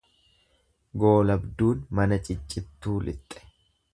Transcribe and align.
Goolabduun 1.03 1.85
mana 1.99 2.19
ciccittuu 2.29 2.97
lixxe. 3.11 3.47